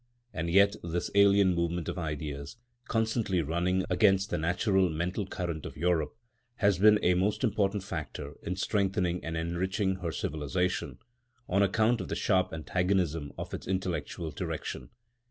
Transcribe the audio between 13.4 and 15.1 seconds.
its intellectual direction.